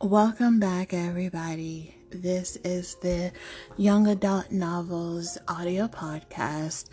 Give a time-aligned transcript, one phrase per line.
[0.00, 1.94] Welcome back, everybody.
[2.10, 3.32] This is the
[3.76, 6.88] Young Adult Novels audio podcast.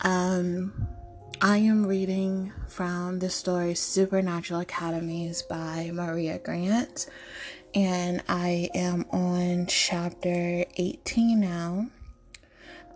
[0.00, 0.72] Um,
[1.42, 7.06] I am reading from the story Supernatural Academies by Maria Grant,
[7.74, 11.86] and I am on chapter 18 now.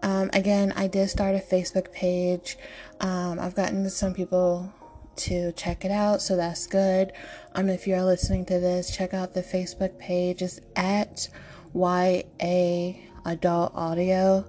[0.02, 2.56] Um, again, I did start a Facebook page.
[3.00, 4.72] Um, I've gotten some people
[5.16, 7.12] to check it out, so that's good.
[7.54, 10.42] Um, if you're listening to this, check out the Facebook page.
[10.42, 11.28] It's at
[11.74, 14.46] YA Adult Audio.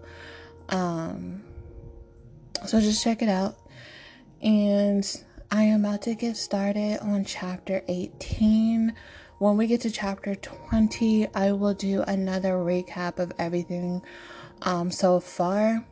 [0.69, 1.43] Um,
[2.65, 3.55] so just check it out.
[4.41, 8.93] And I am about to get started on chapter 18.
[9.39, 14.01] When we get to chapter 20, I will do another recap of everything
[14.63, 15.85] um, so far.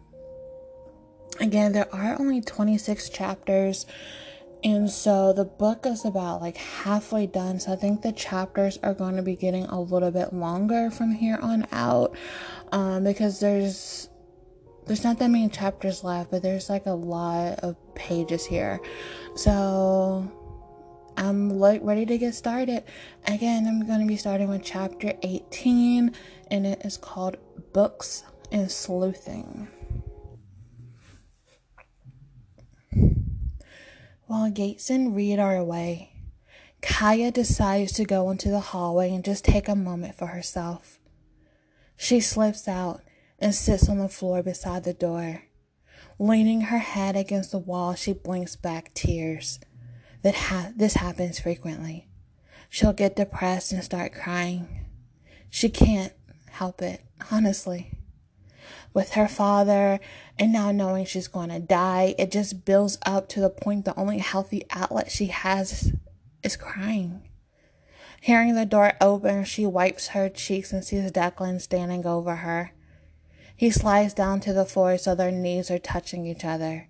[1.40, 3.86] Again, there are only 26 chapters,
[4.66, 7.60] and so the book is about like halfway done.
[7.60, 11.12] So I think the chapters are going to be getting a little bit longer from
[11.12, 12.16] here on out
[12.72, 14.10] um, because there's
[14.88, 18.80] there's not that many chapters left, but there's like a lot of pages here.
[19.36, 20.32] So
[21.16, 22.86] I'm like ready to get started.
[23.28, 26.12] Again, I'm going to be starting with chapter 18
[26.50, 27.38] and it is called
[27.72, 29.68] Books and Sleuthing.
[34.28, 36.14] While Gates and Reed are away,
[36.82, 41.00] Kaya decides to go into the hallway and just take a moment for herself.
[41.96, 43.02] She slips out
[43.38, 45.44] and sits on the floor beside the door.
[46.18, 49.60] Leaning her head against the wall, she blinks back tears.
[50.24, 52.08] That ha- this happens frequently.
[52.70, 54.86] She'll get depressed and start crying.
[55.52, 56.14] She can't
[56.48, 57.92] help it, honestly
[58.94, 60.00] with her father
[60.38, 64.00] and now knowing she's going to die, it just builds up to the point the
[64.00, 65.94] only healthy outlet she has
[66.44, 67.30] is crying.
[68.22, 72.72] Hearing the door open, she wipes her cheeks and sees Declan standing over her.
[73.56, 76.90] He slides down to the floor so their knees are touching each other.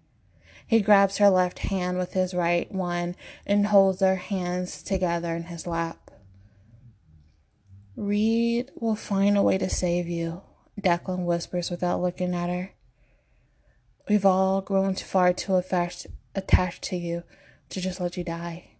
[0.67, 3.15] He grabs her left hand with his right one
[3.45, 6.11] and holds their hands together in his lap.
[7.95, 10.41] Reed will find a way to save you,
[10.79, 12.71] Declan whispers without looking at her.
[14.09, 17.23] We've all grown too far too attached, attached to you
[17.69, 18.71] to just let you die.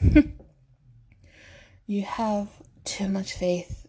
[1.86, 2.48] you have
[2.84, 3.86] too much faith,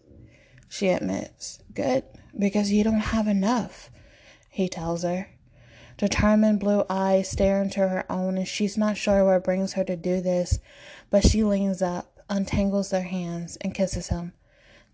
[0.70, 1.60] she admits.
[1.74, 2.04] Good,
[2.38, 3.90] because you don't have enough,
[4.50, 5.30] he tells her.
[5.98, 9.96] Determined blue eyes stare into her own, and she's not sure what brings her to
[9.96, 10.60] do this,
[11.10, 14.34] but she leans up, untangles their hands, and kisses him.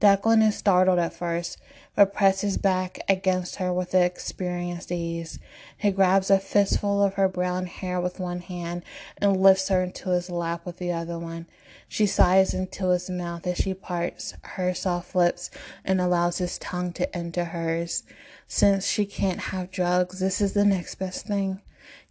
[0.02, 1.60] Declan is startled at first,
[1.96, 5.38] but presses back against her with experienced ease.
[5.78, 8.84] He grabs a fistful of her brown hair with one hand
[9.20, 11.46] and lifts her into his lap with the other one.
[11.88, 15.52] She sighs into his mouth as she parts her soft lips
[15.86, 18.02] and allows his tongue to enter hers.
[18.48, 21.62] Since she can't have drugs, this is the next best thing.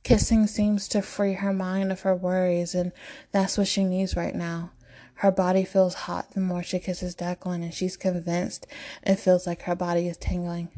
[0.04, 2.92] Kissing seems to free her mind of her worries, and
[3.32, 4.70] that's what she needs right now.
[5.20, 8.66] Her body feels hot the more she kisses Declan, and she's convinced
[9.02, 10.70] it feels like her body is tingling.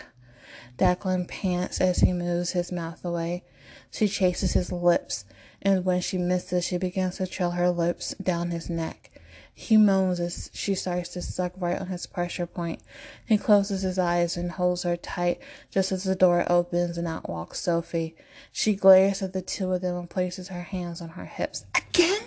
[0.78, 3.42] Declan pants as he moves his mouth away.
[3.90, 5.24] She chases his lips,
[5.60, 9.10] and when she misses, she begins to trail her lips down his neck.
[9.52, 12.80] He moans as she starts to suck right on his pressure point.
[13.26, 15.40] He closes his eyes and holds her tight
[15.72, 18.14] just as the door opens and out walks Sophie.
[18.52, 21.66] She glares at the two of them and places her hands on her hips.
[21.74, 22.22] Again?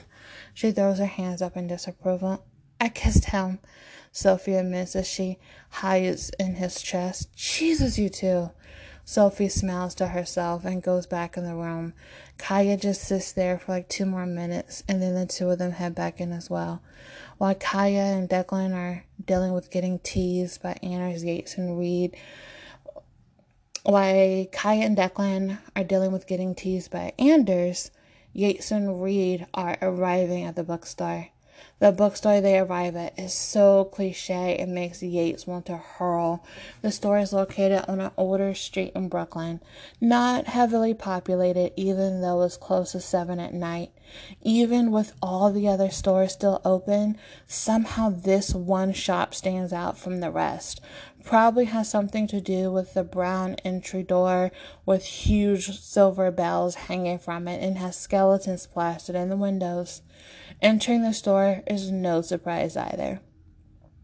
[0.56, 2.44] She throws her hands up in disapproval.
[2.80, 3.60] I kissed him,
[4.12, 5.38] Sophie admits as she
[5.70, 7.36] hides in his chest.
[7.36, 8.52] Jesus, you two.
[9.04, 11.94] Sophie smiles to herself and goes back in the room.
[12.38, 15.74] Kaya just sits there for like two more minutes, and then the two of them
[15.74, 16.82] head back in as well.
[17.38, 22.16] While Kaya and Declan are dealing with getting teased by Anders, Yates, and Reed,
[23.84, 27.92] while Kaya and Declan are dealing with getting teased by Anders,
[28.38, 31.30] Yates and Reed are arriving at the bookstore.
[31.80, 36.44] The bookstore they arrive at is so cliche it makes Yates want to hurl.
[36.82, 39.62] The store is located on an older street in Brooklyn,
[40.02, 43.92] not heavily populated even though it's close to 7 at night.
[44.42, 47.18] Even with all the other stores still open,
[47.48, 50.82] somehow this one shop stands out from the rest.
[51.26, 54.52] Probably has something to do with the brown entry door
[54.86, 60.04] with huge silver bells hanging from it and has skeletons plastered in the windows.
[60.62, 63.22] Entering the store is no surprise either.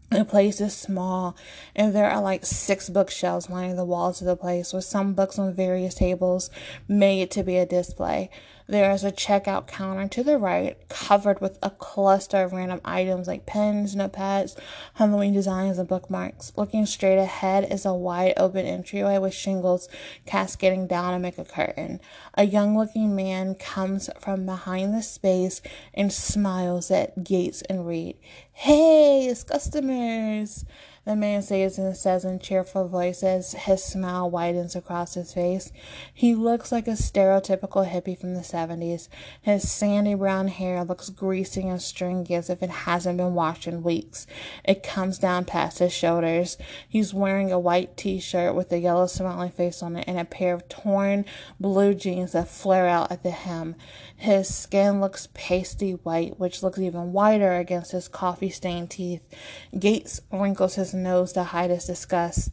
[0.10, 1.38] The place is small,
[1.74, 5.40] and there are like six bookshelves lining the walls of the place with some books
[5.40, 6.50] on various tables
[6.88, 8.30] made to be a display.
[8.68, 13.28] There is a checkout counter to the right, covered with a cluster of random items
[13.28, 14.58] like pens, notepads,
[14.94, 16.54] Halloween designs, and bookmarks.
[16.56, 19.90] Looking straight ahead is a wide open entryway with shingles
[20.26, 22.00] cascading down to make a curtain.
[22.36, 25.62] A young looking man comes from behind the space
[25.94, 28.18] and smiles at Gates and Reed.
[28.54, 30.66] Hey, it's customers!
[31.04, 35.72] The man says and says in cheerful voices, his smile widens across his face.
[36.14, 39.08] He looks like a stereotypical hippie from the 70s.
[39.42, 43.82] His sandy brown hair looks greasy and stringy as if it hasn't been washed in
[43.82, 44.28] weeks.
[44.64, 46.60] It comes down past his shoulders.
[46.88, 50.26] He's wearing a white t shirt with a yellow smiley face on it and a
[50.26, 51.26] pair of torn
[51.60, 53.74] blue jeans that flare out at the hem.
[54.16, 59.24] His skin looks pasty white, which looks even whiter against his coffee stained teeth.
[59.80, 62.52] Gates wrinkles his nose to hide his disgust.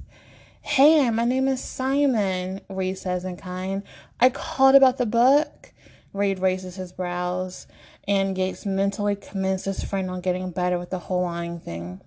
[0.60, 3.82] Hey, my name is Simon, Reed says in kind.
[4.20, 5.72] I called about the book.
[6.12, 7.66] Reed raises his brows,
[8.06, 12.00] and Gates mentally commends his friend on getting better with the whole lying thing.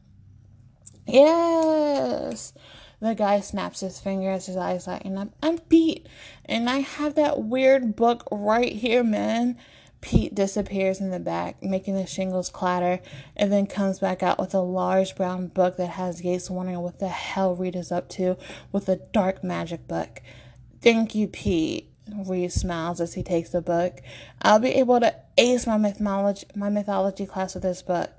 [1.08, 2.54] Yes,
[3.00, 5.30] the guy snaps his fingers, his eyes lighten up.
[5.42, 6.08] I'm Pete,
[6.46, 9.58] and I have that weird book right here, man.
[10.02, 13.00] Pete disappears in the back, making the shingles clatter,
[13.36, 17.00] and then comes back out with a large brown book that has Gates wondering what
[17.00, 18.36] the hell Reed is up to
[18.72, 20.22] with a dark magic book.
[20.82, 21.88] Thank you, Pete.
[22.14, 24.02] Reed smiles as he takes the book.
[24.42, 28.10] I'll be able to ace my mythology my mythology class with this book.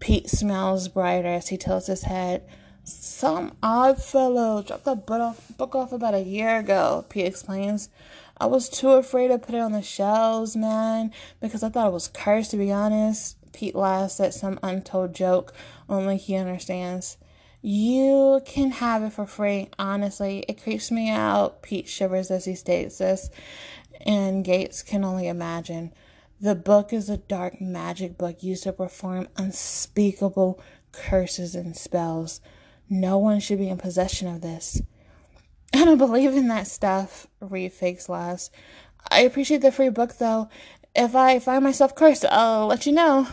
[0.00, 2.42] Pete smiles brighter as he tilts his head.
[2.82, 7.88] Some odd fellow dropped the book off about a year ago, Pete explains.
[8.36, 11.92] I was too afraid to put it on the shelves, man, because I thought it
[11.92, 13.36] was cursed, to be honest.
[13.52, 15.54] Pete laughs at some untold joke
[15.88, 17.16] only he understands.
[17.62, 20.44] You can have it for free, honestly.
[20.48, 21.62] It creeps me out.
[21.62, 23.30] Pete shivers as he states this,
[24.00, 25.92] and Gates can only imagine.
[26.40, 30.60] The book is a dark magic book used to perform unspeakable
[30.92, 32.40] curses and spells.
[32.90, 34.82] No one should be in possession of this.
[35.76, 38.48] I don't believe in that stuff, Reed fakes laughs.
[39.10, 40.48] I appreciate the free book, though.
[40.94, 43.26] If I find myself cursed, I'll let you know.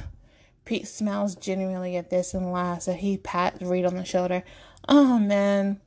[0.65, 4.43] Pete smiles genuinely at this and laughs as he pats Reed on the shoulder.
[4.89, 5.81] Oh, man.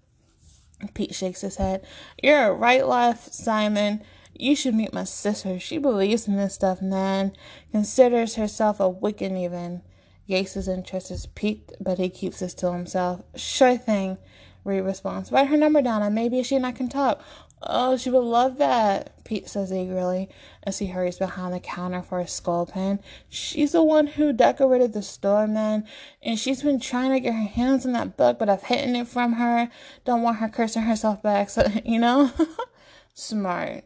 [0.94, 1.84] Pete shakes his head.
[2.22, 4.04] You're a right, left, Simon.
[4.32, 5.58] You should meet my sister.
[5.58, 7.32] She believes in this stuff, man.
[7.72, 9.82] Considers herself a Wiccan, even.
[10.28, 13.22] Gates' interest is piqued, but he keeps this to himself.
[13.34, 14.18] Sure thing,
[14.64, 15.30] Reed responds.
[15.30, 17.22] Write her number down, and maybe she and I can talk.
[17.62, 20.28] Oh, she would love that, Pete says eagerly
[20.64, 23.00] as he hurries behind the counter for a skull pen.
[23.28, 25.86] She's the one who decorated the store, man,
[26.22, 29.08] and she's been trying to get her hands on that book, but I've hidden it
[29.08, 29.70] from her.
[30.04, 32.32] Don't want her cursing herself back, so, you know?
[33.14, 33.84] Smart.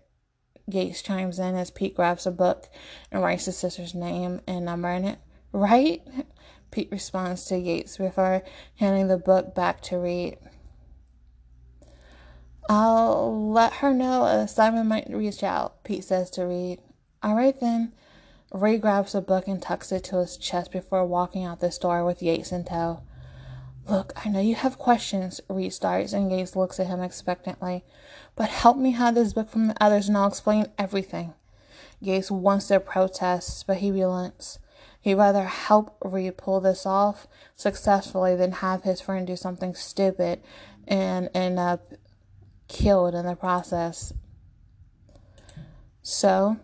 [0.68, 2.68] Gates chimes in as Pete grabs a book
[3.10, 5.18] and writes his sister's name and number in it.
[5.52, 6.02] Right?
[6.70, 8.42] Pete responds to Gates before
[8.76, 10.36] handing the book back to Reed.
[12.68, 16.80] I'll let her know if Simon might reach out, Pete says to Reed.
[17.22, 17.92] All right then.
[18.52, 22.04] Reed grabs the book and tucks it to his chest before walking out the store
[22.04, 23.02] with Yates in tow.
[23.86, 27.84] Look, I know you have questions, Reed starts, and Gates looks at him expectantly.
[28.36, 31.34] But help me hide this book from the others and I'll explain everything.
[32.02, 34.58] Gates wants to protest, but he relents.
[35.00, 37.26] He'd rather help Reed pull this off
[37.56, 40.40] successfully than have his friend do something stupid
[40.86, 41.94] and end up
[42.68, 44.12] killed in the process.
[46.02, 46.58] So,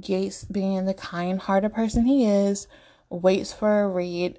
[0.00, 2.66] Gates, being the kind-hearted person he is,
[3.08, 4.38] waits for Reed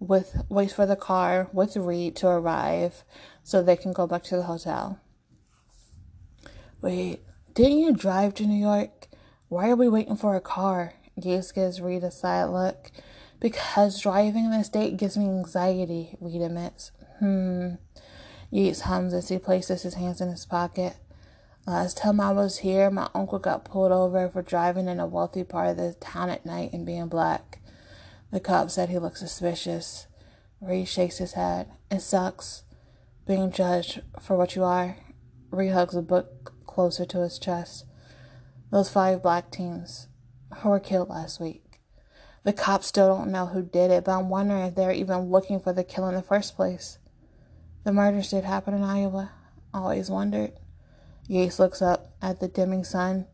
[0.00, 3.04] with waits for the car with Reed to arrive
[3.42, 5.00] so they can go back to the hotel.
[6.80, 7.20] Wait,
[7.54, 9.08] didn't you drive to New York?
[9.48, 10.94] Why are we waiting for a car?
[11.18, 12.92] Gates gives Reed a side look.
[13.40, 16.92] Because driving in the state gives me anxiety, Reed admits.
[17.18, 17.74] Hmm.
[18.50, 20.96] Yates hums as he places his hands in his pocket.
[21.66, 25.44] Last time I was here, my uncle got pulled over for driving in a wealthy
[25.44, 27.58] part of the town at night and being black.
[28.30, 30.06] The cop said he looked suspicious.
[30.62, 31.68] Reed shakes his head.
[31.90, 32.64] It sucks
[33.26, 34.96] being judged for what you are.
[35.50, 37.84] Reed hugs the book closer to his chest.
[38.70, 40.08] Those five black teens
[40.58, 41.80] who were killed last week.
[42.44, 45.60] The cops still don't know who did it, but I'm wondering if they're even looking
[45.60, 46.98] for the killer in the first place.
[47.88, 49.30] The murders did happen in Iowa.
[49.72, 50.52] Always wondered.
[51.26, 53.24] Yates looks up at the dimming sun.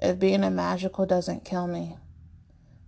[0.00, 1.96] If being a magical doesn't kill me,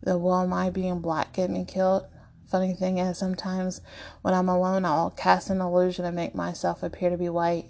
[0.05, 2.07] then will my being black get me killed?
[2.47, 3.81] Funny thing is, sometimes
[4.23, 7.67] when I'm alone, I'll cast an illusion and make myself appear to be white.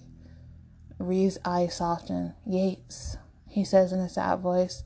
[0.99, 2.35] Reed's eyes soften.
[2.44, 3.16] Yates,
[3.49, 4.85] he says in a sad voice.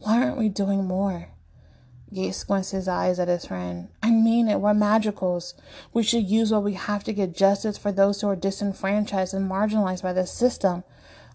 [0.00, 1.30] Why aren't we doing more?
[2.10, 3.88] Yates squints his eyes at his friend.
[4.02, 5.54] I mean it, we're magicals.
[5.92, 9.50] We should use what we have to get justice for those who are disenfranchised and
[9.50, 10.84] marginalized by the system.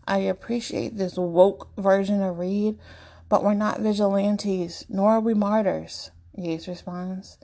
[0.08, 2.80] I appreciate this woke version of Reed,
[3.28, 7.38] but we're not vigilantes, nor are we martyrs, Yates responds.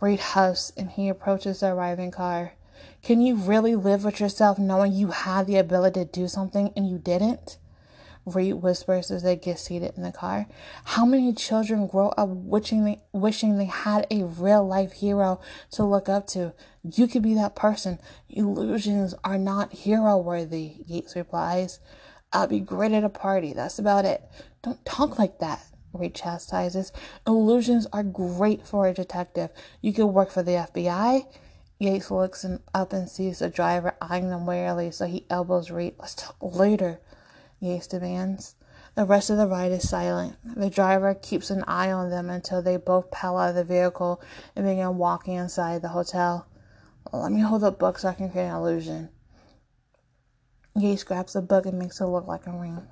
[0.00, 2.54] Reed huffs and he approaches the arriving car.
[3.02, 6.88] Can you really live with yourself knowing you had the ability to do something and
[6.88, 7.58] you didn't?
[8.26, 10.46] Reed whispers as they get seated in the car.
[10.84, 15.40] How many children grow up wishing they, wishing they had a real life hero
[15.72, 16.54] to look up to?
[16.82, 17.98] You could be that person.
[18.28, 21.80] Illusions are not hero worthy, Yates replies.
[22.32, 23.52] I'll be great at a party.
[23.52, 24.22] That's about it.
[24.62, 25.64] Don't talk like that.
[25.92, 26.92] Reed chastises.
[27.26, 29.50] Illusions are great for a detective.
[29.80, 31.26] You could work for the FBI.
[31.78, 35.94] Yates looks up and sees the driver eyeing them warily, so he elbows Reed.
[35.98, 37.00] Let's talk later.
[37.60, 38.56] Yates demands.
[38.94, 40.36] The rest of the ride is silent.
[40.44, 44.22] The driver keeps an eye on them until they both pile out of the vehicle
[44.54, 46.46] and begin walking inside the hotel.
[47.12, 49.08] Let me hold the book so I can create an illusion.
[50.76, 52.82] Yates grabs the book and makes it look like a ring.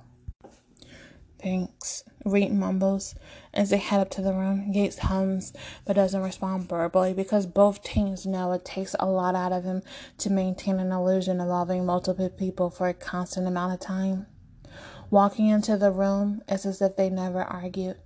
[1.41, 3.15] Thanks, Reed mumbles
[3.53, 4.71] as they head up to the room.
[4.71, 5.51] Yates hums
[5.85, 9.81] but doesn't respond verbally because both teams know it takes a lot out of him
[10.19, 14.27] to maintain an illusion involving multiple people for a constant amount of time.
[15.13, 17.97] Walking into the room, it's as if they never argued.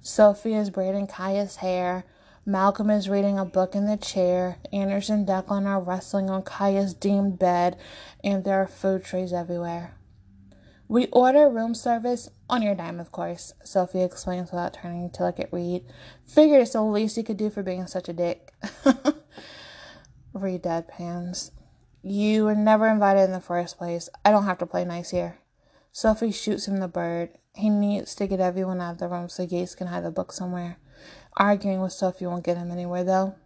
[0.00, 2.06] Sophie is braiding Kaya's hair.
[2.46, 4.56] Malcolm is reading a book in the chair.
[4.72, 7.76] Anders and Declan are wrestling on Kaya's deemed bed,
[8.24, 9.98] and there are food trays everywhere.
[10.88, 15.38] We order room service on your dime, of course, Sophie explains without turning to look
[15.38, 15.84] at Reed.
[16.26, 18.54] Figured it's the least you could do for being such a dick.
[20.32, 21.50] Reed deadpans.
[22.02, 24.08] You were never invited in the first place.
[24.24, 25.40] I don't have to play nice here.
[25.96, 27.28] Sophie shoots him the bird.
[27.54, 30.32] He needs to get everyone out of the room so Yates can hide the book
[30.32, 30.76] somewhere.
[31.36, 33.36] Arguing with Sophie won't get him anywhere, though.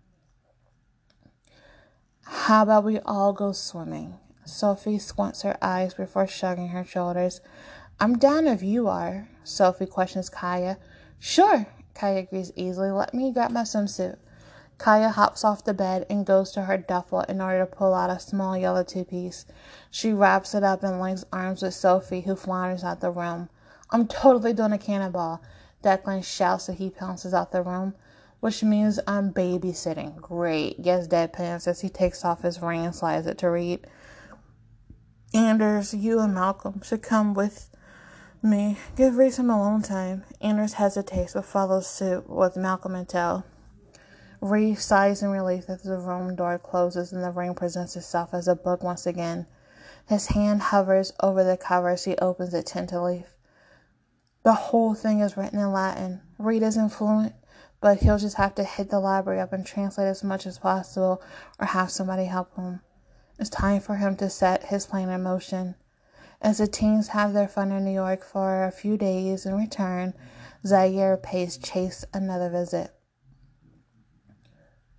[2.24, 4.18] How about we all go swimming?
[4.46, 7.42] Sophie squints her eyes before shrugging her shoulders.
[8.00, 9.28] I'm down if you are.
[9.44, 10.78] Sophie questions Kaya.
[11.18, 12.90] Sure, Kaya agrees easily.
[12.90, 14.16] Let me grab my swimsuit.
[14.78, 18.10] Kaya hops off the bed and goes to her duffel in order to pull out
[18.10, 19.44] a small yellow two piece.
[19.90, 23.50] She wraps it up and links arms with Sophie, who flounders out the room.
[23.90, 25.42] I'm totally doing a cannonball.
[25.82, 27.94] Declan shouts as he pounces out the room,
[28.38, 30.16] which means I'm babysitting.
[30.20, 33.84] Great, yes, deadpans as he takes off his ring and slides it to Reed.
[35.34, 37.68] Anders, you and Malcolm should come with
[38.42, 38.78] me.
[38.96, 40.24] Give Reed some alone time.
[40.40, 43.44] Anders hesitates but follows suit with Malcolm and Tell.
[44.40, 48.46] Reed sighs in relief as the room door closes and the ring presents itself as
[48.46, 49.46] a book once again.
[50.06, 53.26] His hand hovers over the cover as he opens it tentatively.
[54.44, 56.22] The whole thing is written in Latin.
[56.38, 57.34] Reed isn't fluent,
[57.80, 61.20] but he'll just have to hit the library up and translate as much as possible
[61.58, 62.80] or have somebody help him.
[63.40, 65.74] It's time for him to set his plan in motion.
[66.40, 70.14] As the teens have their fun in New York for a few days and return,
[70.64, 72.94] Zaire pays Chase another visit.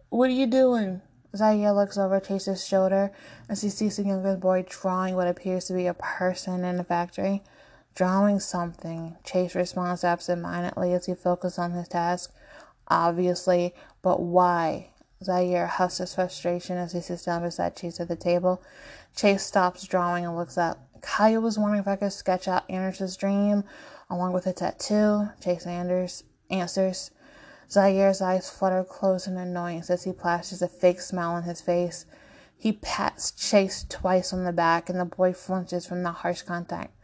[0.09, 1.01] What are you doing?
[1.35, 3.11] Zaire looks over Chase's shoulder
[3.47, 6.83] as he sees the younger boy drawing what appears to be a person in the
[6.83, 7.43] factory.
[7.93, 9.17] Drawing something.
[9.23, 12.33] Chase responds absent-mindedly as he focuses on his task.
[12.87, 14.89] Obviously, but why?
[15.23, 18.63] Zaire huffs his frustration as he sits down beside Chase at the table.
[19.15, 20.79] Chase stops drawing and looks up.
[21.01, 23.63] Kaya was wondering if I could sketch out Anders' dream
[24.09, 25.29] along with a tattoo.
[25.39, 27.11] Chase Anders answers.
[27.71, 32.05] Zaire's eyes flutter close in annoyance as he flashes a fake smile on his face.
[32.57, 36.95] He pats Chase twice on the back, and the boy flinches from the harsh contact.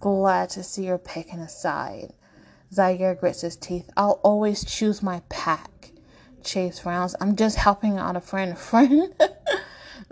[0.00, 2.12] Glad to see you're picking a side.
[2.72, 3.88] Zaire grits his teeth.
[3.96, 5.92] I'll always choose my pack.
[6.42, 7.14] Chase frowns.
[7.20, 8.58] I'm just helping out a friend.
[8.58, 9.14] Friend?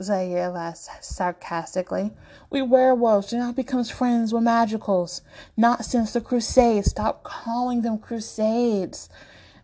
[0.00, 2.12] Zaire laughs sarcastically.
[2.50, 5.22] We werewolves do not become friends with magicals.
[5.56, 6.90] Not since the Crusades.
[6.90, 9.08] Stop calling them Crusades.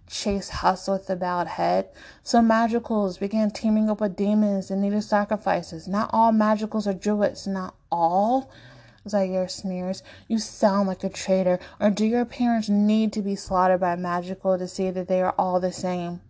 [0.09, 1.89] Chase hustled with the bowed head.
[2.23, 5.89] Some magicals began teaming up with demons and needed sacrifices.
[5.89, 7.47] Not all magicals are druids.
[7.47, 8.51] Not all.
[9.09, 10.03] Zaire sneers.
[10.29, 11.59] You sound like a traitor.
[11.81, 15.21] Or do your parents need to be slaughtered by a magical to see that they
[15.23, 16.21] are all the same?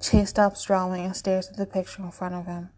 [0.00, 2.70] Chase stops drawing and stares at the picture in front of him.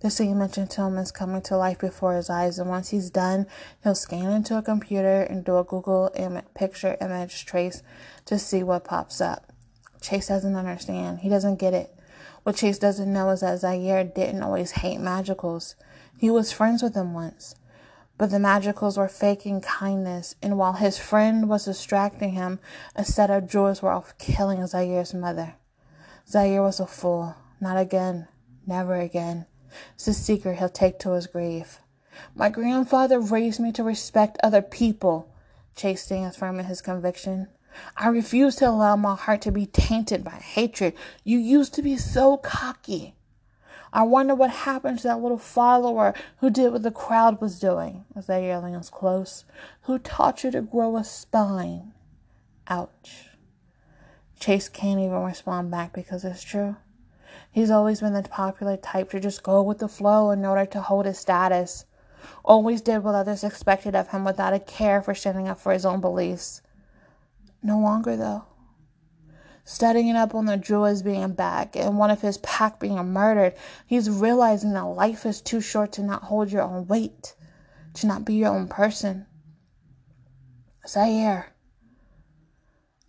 [0.00, 3.46] The scene mentioned is coming to life before his eyes, and once he's done,
[3.82, 7.82] he'll scan into a computer and do a Google Im- picture image trace
[8.24, 9.52] to see what pops up.
[10.00, 11.18] Chase doesn't understand.
[11.20, 11.94] He doesn't get it.
[12.44, 15.74] What Chase doesn't know is that Zaire didn't always hate magicals.
[16.16, 17.54] He was friends with them once.
[18.16, 22.58] But the magicals were faking kindness, and while his friend was distracting him,
[22.96, 25.56] a set of druids were off killing Zaire's mother.
[26.26, 27.34] Zaire was a fool.
[27.60, 28.28] Not again.
[28.66, 29.44] Never again.
[29.94, 31.78] It's a secret he'll take to his grave.
[32.34, 35.32] My grandfather raised me to respect other people.
[35.76, 37.48] Chase stands firm in his conviction.
[37.96, 40.94] I refuse to allow my heart to be tainted by hatred.
[41.24, 43.14] You used to be so cocky.
[43.92, 48.04] I wonder what happened to that little follower who did what the crowd was doing,
[48.14, 49.44] as the aliens close,
[49.82, 51.92] who taught you to grow a spine.
[52.68, 53.30] Ouch.
[54.38, 56.76] Chase can't even respond back because it's true.
[57.50, 60.80] He's always been the popular type to just go with the flow in order to
[60.80, 61.84] hold his status.
[62.44, 65.84] Always did what others expected of him without a care for standing up for his
[65.84, 66.62] own beliefs.
[67.62, 68.44] No longer, though
[69.70, 73.54] studying it up on the Druids being back and one of his pack being murdered,
[73.86, 77.36] he's realizing that life is too short to not hold your own weight,
[77.94, 79.26] to not be your own person.
[80.88, 81.52] Zaire.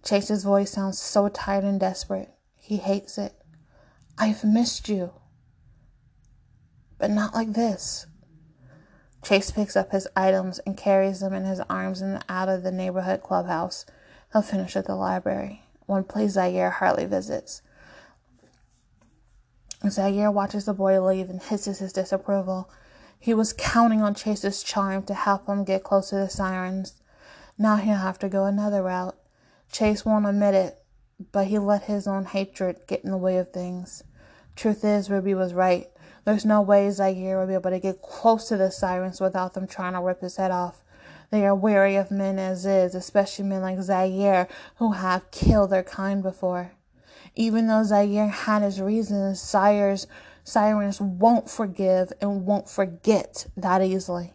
[0.04, 2.30] Chase's voice sounds so tired and desperate.
[2.56, 3.41] He hates it.
[4.22, 5.14] I've missed you.
[7.00, 8.06] But not like this.
[9.24, 12.72] Chase picks up his items and carries them in his arms and out of the
[12.72, 13.84] neighborhood clubhouse.
[14.32, 17.64] He'll finish at the library one place Zaire hardly visits.
[19.90, 22.70] Zaire watches the boy leave and hisses his disapproval.
[23.20, 26.94] He was counting on Chase's charm to help him get close to the sirens.
[27.58, 29.18] Now he'll have to go another route.
[29.72, 30.84] Chase won't admit it,
[31.32, 34.04] but he let his own hatred get in the way of things.
[34.56, 35.88] Truth is, Ruby was right.
[36.24, 39.66] There's no way Zaire will be able to get close to the sirens without them
[39.66, 40.84] trying to rip his head off.
[41.32, 45.84] They are wary of men as is, especially men like Zaire, who have killed their
[45.84, 46.74] kind before.
[47.36, 50.08] Even though Zaire had his reasons, sires,
[50.44, 54.34] sirens won't forgive and won't forget that easily.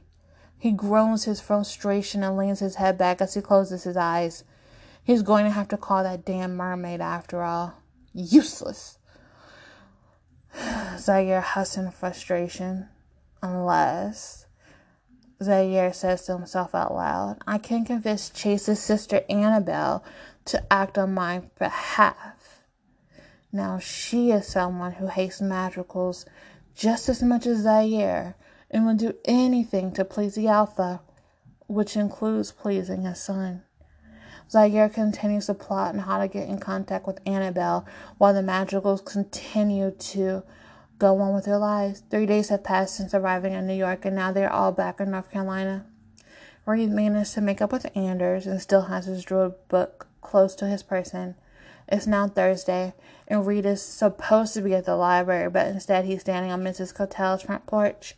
[0.59, 4.43] He groans his frustration and leans his head back as he closes his eyes.
[5.05, 7.75] He's going to have to call that damn mermaid after all.
[8.15, 8.99] Useless.
[10.99, 12.89] Zaire husks in frustration.
[13.43, 14.47] Unless
[15.43, 20.03] Zaire says to himself out loud, I can convince Chase's sister Annabelle
[20.47, 22.63] to act on my behalf.
[23.53, 26.25] Now, she is someone who hates magicals
[26.75, 28.35] just as much as Zaire
[28.71, 31.01] and will do anything to please the Alpha,
[31.67, 33.63] which includes pleasing his son.
[34.51, 37.85] Zaire continues to plot on how to get in contact with Annabelle
[38.19, 40.43] while the magicals continue to
[40.99, 42.03] go on with their lives.
[42.11, 45.11] Three days have passed since arriving in New York, and now they're all back in
[45.11, 45.85] North Carolina.
[46.65, 50.67] Reed managed to make up with Anders and still has his druid book close to
[50.67, 51.37] his person.
[51.89, 52.95] It's now Thursday,
[53.29, 56.93] and Reed is supposed to be at the library, but instead he's standing on Mrs.
[56.93, 58.17] Cotel's front porch.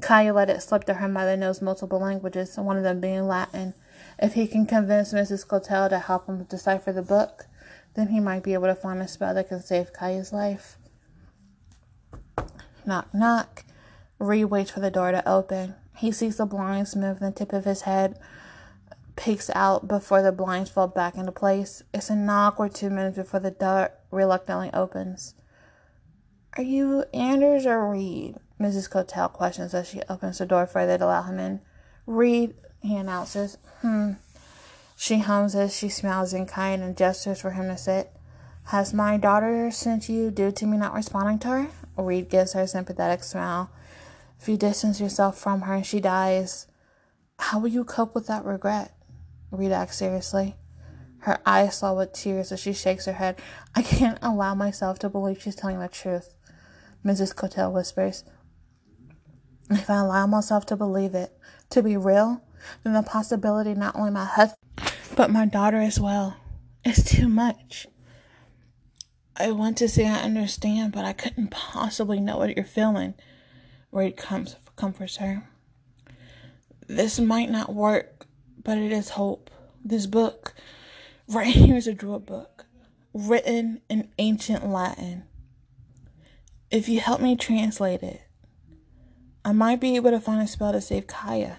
[0.00, 3.74] Kaya let it slip that her mother knows multiple languages, one of them being Latin.
[4.20, 5.46] If he can convince Mrs.
[5.46, 7.46] Cotel to help him decipher the book,
[7.94, 10.76] then he might be able to find a spell that can save Kaya's life.
[12.84, 13.64] Knock, knock.
[14.18, 15.74] Reed waits for the door to open.
[15.96, 18.18] He sees the blinds move, the tip of his head
[19.20, 21.82] peeks out before the blinds fall back into place.
[21.92, 25.34] It's a knock or two minutes before the door reluctantly opens.
[26.56, 28.36] Are you Anders or Reed?
[28.58, 28.88] Mrs.
[28.88, 31.60] Cotel questions as she opens the door further to allow him in.
[32.06, 33.58] Reed, he announces.
[33.82, 34.12] Hmm.
[34.96, 38.12] She hums as she smiles in kind and gestures for him to sit.
[38.64, 41.68] Has my daughter sent you due to me not responding to her?
[41.96, 43.70] Reed gives her a sympathetic smile.
[44.38, 46.66] If you distance yourself from her and she dies,
[47.38, 48.94] how will you cope with that regret?
[49.50, 50.56] Reed asks seriously.
[51.20, 53.38] Her eyes swell with tears as she shakes her head.
[53.74, 56.34] I can't allow myself to believe she's telling the truth,
[57.04, 57.34] Mrs.
[57.34, 58.24] Cotel whispers.
[59.70, 61.36] If I allow myself to believe it,
[61.70, 62.42] to be real,
[62.82, 64.58] then the possibility not only my husband,
[65.16, 66.36] but my daughter as well,
[66.84, 67.86] is too much.
[69.36, 73.14] I want to say I understand, but I couldn't possibly know what you're feeling.
[73.90, 75.48] Reed comes comforts her.
[76.86, 78.26] This might not work,
[78.62, 79.50] but it is hope.
[79.84, 80.54] This book,
[81.28, 82.66] right here is a druid book,
[83.14, 85.24] written in ancient Latin.
[86.70, 88.22] If you help me translate it,
[89.44, 91.58] I might be able to find a spell to save Kaya.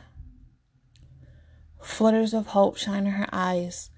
[1.81, 3.89] Flutters of hope shine in her eyes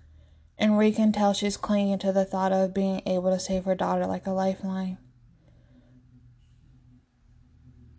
[0.57, 3.75] and Reed can tell she's clinging to the thought of being able to save her
[3.75, 4.97] daughter like a lifeline.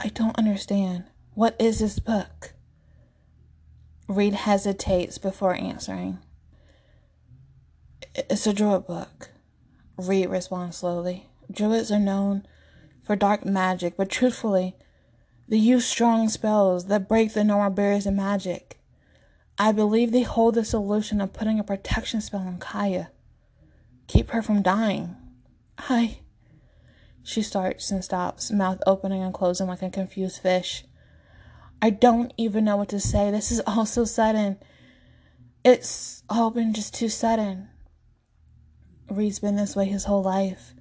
[0.00, 1.04] I don't understand.
[1.34, 2.54] What is this book?
[4.08, 6.18] Reed hesitates before answering.
[8.14, 9.30] It's a druid book.
[9.96, 11.28] Reed responds slowly.
[11.50, 12.46] Druids are known
[13.02, 14.76] for dark magic, but truthfully,
[15.46, 18.78] They use strong spells that break the normal barriers of magic.
[19.58, 23.10] I believe they hold the solution of putting a protection spell on Kaya.
[24.08, 25.16] Keep her from dying.
[25.78, 26.18] I.
[27.22, 30.84] She starts and stops, mouth opening and closing like a confused fish.
[31.80, 33.30] I don't even know what to say.
[33.30, 34.58] This is all so sudden.
[35.64, 37.68] It's all been just too sudden.
[39.08, 40.74] Reed's been this way his whole life.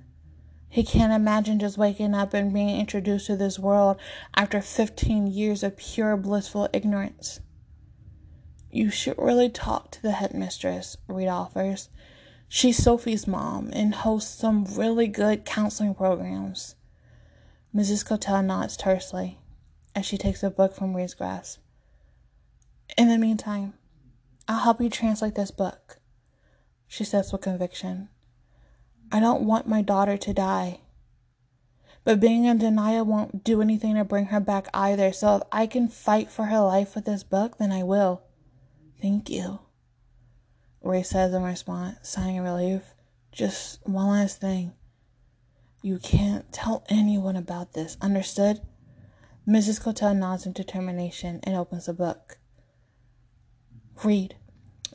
[0.67, 3.97] He can't imagine just waking up and being introduced to this world
[4.35, 7.39] after 15 years of pure blissful ignorance.
[8.75, 11.89] You should really talk to the headmistress, Reed offers.
[12.47, 16.73] She's Sophie's mom and hosts some really good counseling programs.
[17.73, 18.03] Mrs.
[18.03, 19.37] Cottell nods tersely
[19.95, 21.59] as she takes a book from Reed's grasp.
[22.97, 23.75] In the meantime,
[24.47, 25.99] I'll help you translate this book,
[26.87, 28.09] she says with conviction.
[29.11, 30.79] I don't want my daughter to die.
[32.03, 35.67] But being in denial won't do anything to bring her back either, so if I
[35.67, 38.23] can fight for her life with this book, then I will.
[39.03, 39.59] Thank you.
[40.81, 42.83] Ray says in response, sighing in relief.
[43.33, 44.71] Just one last thing.
[45.81, 48.61] You can't tell anyone about this, understood?
[49.45, 49.81] Mrs.
[49.83, 52.37] Cottell nods in determination and opens the book.
[54.05, 54.37] Reed.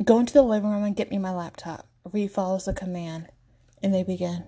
[0.02, 1.86] Go into the living room and get me my laptop.
[2.10, 3.28] Reed follows the command,
[3.82, 4.44] and they begin.